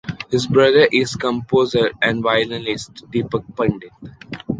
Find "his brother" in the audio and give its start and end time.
0.31-0.87